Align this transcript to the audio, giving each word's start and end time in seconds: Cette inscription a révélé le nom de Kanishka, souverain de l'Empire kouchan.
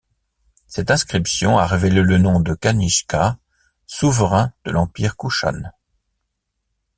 Cette 0.65 0.89
inscription 0.89 1.59
a 1.59 1.67
révélé 1.67 2.01
le 2.01 2.17
nom 2.17 2.39
de 2.39 2.55
Kanishka, 2.55 3.37
souverain 3.85 4.51
de 4.65 4.71
l'Empire 4.71 5.15
kouchan. 5.15 5.61